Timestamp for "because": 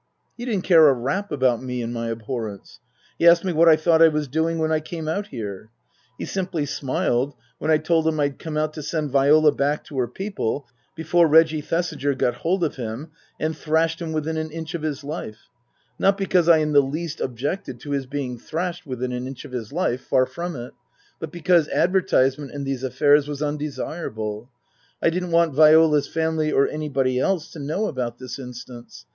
16.17-16.49, 21.31-21.67